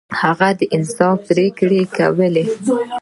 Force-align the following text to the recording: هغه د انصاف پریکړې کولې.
هغه 0.21 0.49
د 0.59 0.61
انصاف 0.75 1.17
پریکړې 1.29 1.81
کولې. 1.97 2.43